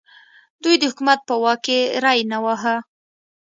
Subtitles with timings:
[0.63, 2.75] دوی د حکومت په واک کې ری نه واهه.